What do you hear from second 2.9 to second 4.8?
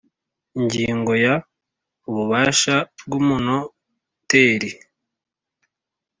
bw umunoteri